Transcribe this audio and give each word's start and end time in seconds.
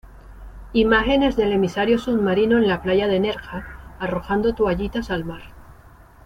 imágenes 0.73 1.35
del 1.35 1.51
emisario 1.51 1.99
submarino 1.99 2.57
en 2.57 2.67
la 2.67 2.81
playa 2.81 3.05
de 3.07 3.19
Nerja 3.19 3.67
arrojando 3.99 4.55
toallitas 4.55 5.11
al 5.11 5.25
mar 5.25 5.51